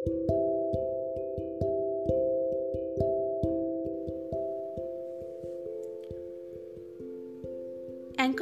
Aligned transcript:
Anchor 0.00 0.18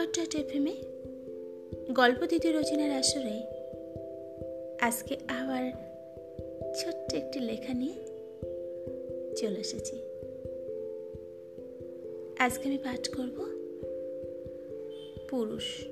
dot 0.07 0.35
এফএমে 0.35 0.75
গল্প 1.93 2.27
দিতে 2.27 2.53
রচনার 2.53 2.91
আসরে 2.91 3.43
আজকে 4.81 5.17
আবার 5.29 5.73
ছোট্ট 6.75 7.15
একটি 7.15 7.41
লেখা 7.41 7.75
নিয়ে 7.75 7.95
চলে 9.37 9.61
এসেছি। 9.61 9.97
আজকে 12.39 12.69
আমি 12.69 12.79
পাঠ 12.79 13.09
করব 13.09 13.37
পুরুষ। 15.29 15.85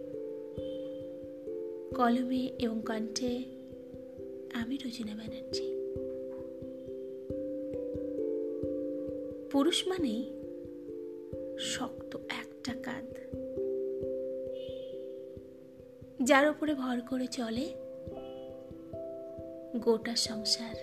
কলমে 1.97 2.51
এবং 2.59 2.81
কণ্ঠে 2.87 3.56
আমি 4.53 4.77
রচনা 4.77 5.15
ব্যানার্জি। 5.15 5.77
পুরুষ 9.51 9.89
মানেই 9.89 10.31
শক্ত 11.59 12.19
একটা 12.29 12.73
কাঁধ। 12.83 13.17
যার 16.23 16.51
উপরে 16.51 16.75
ভর 16.75 17.01
করে 17.11 17.27
চলে 17.27 17.69
গোটা 19.77 20.17
সংসার। 20.17 20.75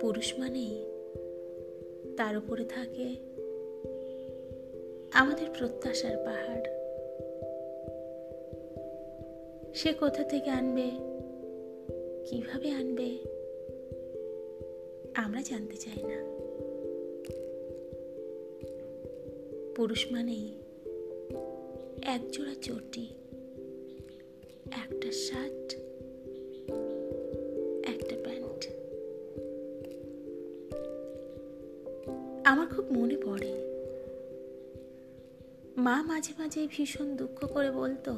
পুরুষ 0.00 0.38
মানেই 0.38 0.84
তার 2.16 2.36
উপরে 2.36 2.64
থাকে 2.64 3.16
আমাদের 5.12 5.46
প্রত্যাশার 5.58 6.16
পাহাড়। 6.16 6.75
সে 9.76 9.92
কোথা 9.92 10.22
থেকে 10.24 10.50
আনবে? 10.50 10.90
কীভাবে 12.30 12.70
আনবে? 12.70 13.18
আমরা 15.14 15.42
জানতে 15.42 15.76
চাই 15.76 16.02
না। 16.02 16.24
পুরুষ 19.74 20.12
মানেই 20.12 20.54
একজোড়া 22.02 22.54
চটি, 22.62 23.06
একটা 24.72 25.12
শার্ট, 25.12 25.74
একটা 27.86 28.16
প্যান্ট। 28.22 28.68
আমার 32.44 32.66
খুব 32.66 32.92
মনে 32.92 33.16
পড়ে। 33.16 33.52
মা 35.76 36.02
মাঝে 36.02 36.32
মাঝে 36.38 36.66
ভীষণ 36.70 37.16
দুঃখ 37.16 37.52
করে 37.52 37.70
বলতো 37.70 38.14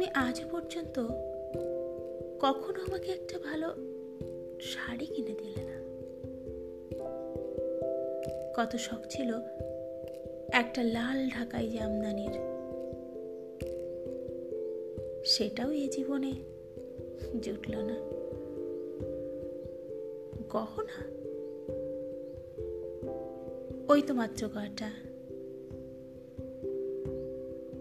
তুমি 0.00 0.12
আজ 0.14 0.40
পর্যন্ত 0.50 1.06
কখনো 2.40 2.80
আমাকে 2.82 3.12
একটা 3.12 3.38
ভালো 3.38 3.66
শাড়ি 4.60 5.06
কিনে 5.06 5.30
দিলে 5.30 5.62
না। 5.62 5.76
কত 8.56 8.76
শখ 8.76 9.06
ছিল 9.08 9.34
একটা 10.52 10.82
লাল 10.82 11.28
ঢাকাই 11.28 11.68
জামদানির 11.68 12.30
সেটাও 15.24 15.70
এ 15.70 15.88
জীবনে 15.88 16.32
জুটল 17.42 17.74
না। 17.74 17.96
গহনা? 20.48 20.98
ওই 23.92 24.02
তো 24.02 24.14
মাত্র 24.14 24.48
কটা 24.48 24.90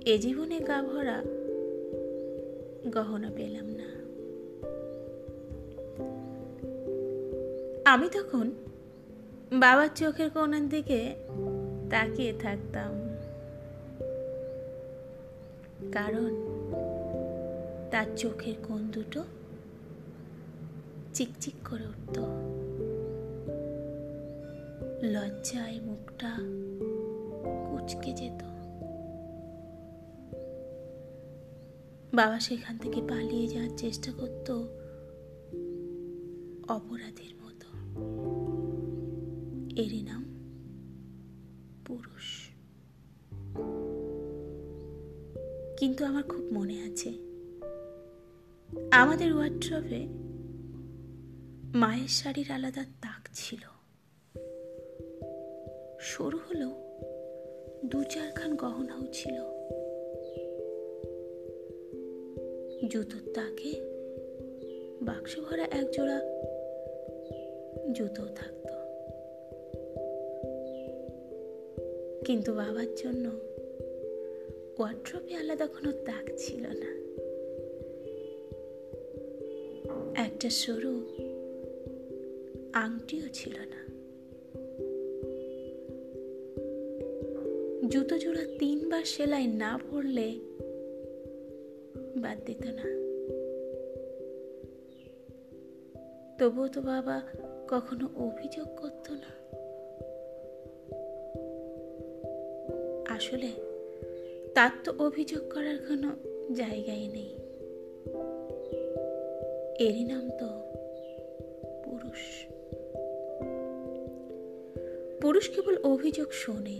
এ 0.06 0.18
জীবনে 0.18 0.60
গা 0.60 0.84
ভরা 0.84 1.24
গহনা 2.92 3.32
পেলাম 3.36 3.66
না। 3.66 4.00
আমি 7.92 8.10
তখন 8.10 8.52
বাবার 9.54 9.88
চোখের 9.96 10.30
কোনার 10.30 10.70
দিকে 10.70 11.16
তাকিয়ে 11.90 12.34
থাকতাম। 12.34 13.10
কারণ 15.92 16.32
তার 17.92 18.06
চোখের 18.18 18.54
কোন 18.68 18.88
দুটো 18.88 19.24
চিকচিক 21.14 21.54
করে 21.70 21.88
উঠত। 21.88 22.20
লজ্জায় 25.04 25.80
মুখটা 25.82 26.36
কুচকে 27.70 28.12
যেত। 28.12 28.59
বাবা 32.14 32.40
সেখান 32.40 32.78
থেকে 32.78 33.02
পালিয়ে 33.02 33.48
যাওয়ার 33.48 33.78
চেষ্টা 33.78 34.12
করত 34.12 34.52
অপরাধের 36.72 37.34
মতো। 37.36 37.68
এরই 39.82 40.02
নাম 40.02 40.24
পুরুষ। 41.86 42.50
কিন্তু 45.78 46.06
আমার 46.06 46.24
খুব 46.24 46.46
মনে 46.54 46.82
আছে, 46.82 47.10
আমাদের 48.92 49.34
ওয়ার্ড্রপে 49.34 50.08
মায়ের 51.78 52.08
শাড়ির 52.08 52.52
আলাদা 52.52 52.84
তাক 52.84 53.30
ছিল। 53.34 53.64
সরু 56.00 56.40
হলেও 56.50 56.74
দু 57.86 58.04
চারখান 58.04 58.56
গহনাও 58.56 59.06
ছিল। 59.14 59.59
জুতোর 62.90 63.34
তাকে 63.34 63.72
বাক্স 65.02 65.40
ভরা 65.40 65.64
এক 65.64 65.92
জোড়া 65.92 66.22
জুতো 67.92 68.26
থাকতো। 68.26 68.74
কিন্তু 72.26 72.54
বাবার 72.54 72.96
জন্য 72.96 73.30
ওয়ার্ড্রপে 74.80 75.36
আলাদা 75.36 75.68
কোনো 75.68 75.92
তাক 75.92 76.32
ছিল 76.38 76.66
না। 76.68 76.92
একটা 80.24 80.50
সরু 80.50 81.08
আংটিও 82.74 83.26
ছিল 83.34 83.54
না। 83.54 83.80
জুতো 87.90 88.18
জোড়া 88.18 88.46
তিনবার 88.60 89.04
সেলাই 89.04 89.48
না 89.48 89.80
পড়লে 89.92 90.49
বাদ 92.22 92.38
দিত 92.46 92.66
না। 92.66 92.88
তবুও 96.40 96.68
তো 96.68 96.82
বাবা 96.82 97.22
কখনো 97.68 98.10
অভিযোগ 98.16 98.68
করত 98.76 99.12
না। 99.12 99.40
আসলে 103.14 103.50
তার 104.56 104.70
তো 104.84 104.94
অভিযোগ 105.00 105.54
করার 105.54 105.78
কোনো 105.88 106.10
জায়গাই 106.54 107.08
নেই। 107.08 107.36
এরই 109.88 110.04
নাম 110.04 110.30
তো 110.30 110.48
পুরুষ। 111.84 112.46
পুরুষ 115.22 115.50
কেবল 115.50 115.78
অভিযোগ 115.84 116.32
শোনে, 116.32 116.80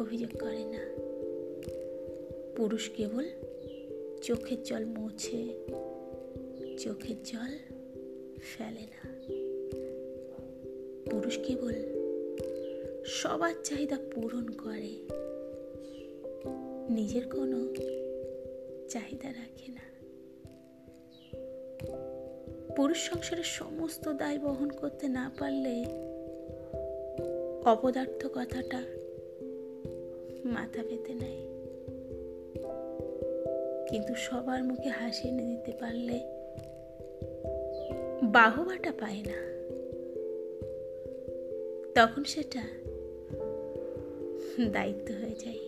অভিযোগ 0.00 0.40
করে 0.40 0.64
না। 0.64 0.84
পুরুষ 2.56 2.90
কেবল 2.90 3.24
চোখের 4.22 4.62
জল 4.62 4.84
মোছে, 4.86 5.42
চোখের 6.78 7.16
জল 7.24 7.52
ফেলে 8.40 8.84
না। 8.94 9.02
পুরুষ 11.10 11.38
কেবল 11.38 11.74
সবার 13.06 13.54
চাহিদা 13.64 13.98
পূরণ 14.14 14.46
করে, 14.48 14.92
নিজের 16.90 17.28
কোনো 17.28 17.74
চাহিদা 18.88 19.28
রাখে 19.28 19.68
না। 19.72 19.84
পুরুষ 22.76 22.98
সংসারের 22.98 23.44
সমস্ত 23.44 24.08
দায় 24.08 24.38
বহন 24.38 24.70
করতে 24.70 25.08
না 25.08 25.30
পারলে 25.38 25.84
অপদার্থ 27.64 28.26
কথাটা 28.34 28.80
মাথা 30.44 30.82
পেতে 30.88 31.14
নেয়। 31.14 31.59
কিন্তু 33.90 34.14
সবার 34.14 34.64
মুখে 34.64 34.88
হাসি 34.88 35.28
এনে 35.28 35.42
দিতে 35.42 35.72
পারলে 35.80 36.20
বাহবাটা 38.22 38.92
পায় 39.00 39.22
না। 39.26 39.50
তখন 41.94 42.24
সেটা 42.24 42.62
দায়িত্ব 44.70 45.14
হয়ে 45.14 45.34
যায়। 45.44 45.58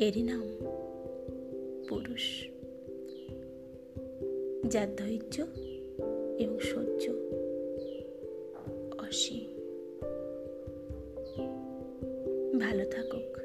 এরই 0.00 0.22
নাম 0.22 0.56
পুরুষ। 1.88 2.48
যার 4.66 4.96
ধৈর্য 4.96 5.46
এবং 6.38 6.58
সহ্য 6.60 7.12
অসীম। 8.98 9.50
ভালো 12.58 12.84
থাকুক। 12.84 13.43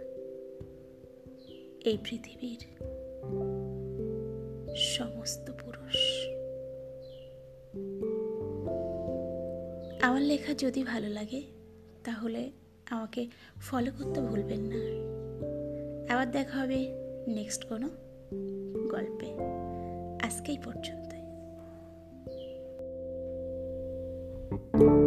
এই 1.85 1.97
পৃথিবীর 2.03 2.61
সমস্ত 4.75 5.51
পুরুষ। 5.51 5.99
আমার 10.01 10.21
লেখা 10.21 10.53
যদি 10.53 10.83
ভালো 10.83 11.07
লাগে, 11.07 11.41
তাহলে 12.03 12.51
আমাকে 12.89 13.27
ফলো 13.61 13.91
করতে 13.91 14.21
ভুলবেন 14.21 14.59
না। 14.59 14.79
আবার 16.13 16.31
দেখা 16.31 16.59
হবে 16.59 16.95
নেক্সট 17.27 17.65
কোনো 17.65 17.89
গল্পে। 18.91 19.27
আজকেই 20.25 20.57
পর্যন্ত 20.63 21.09
thank 24.71 24.81
you 24.81 24.98